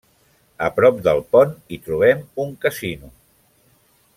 A 0.67 0.69
prop 0.77 1.03
del 1.07 1.21
pont 1.35 1.53
hi 1.75 1.79
trobem 1.89 2.25
un 2.45 2.53
casino. 2.65 3.13